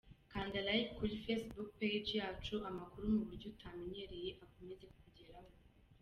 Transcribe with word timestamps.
Kanda 0.33 0.59
like 0.69 0.87
kuri 0.97 1.15
facebook 1.25 1.69
page 1.79 2.09
yacu 2.21 2.55
amakuru 2.69 3.05
muburyo 3.15 3.47
utamenyere 3.53 4.19
akomeze 4.45 4.83
kukugeraho. 4.93 5.51